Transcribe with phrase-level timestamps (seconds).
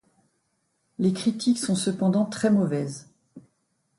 [0.97, 3.11] Les critiques sont cependant très mauvaises.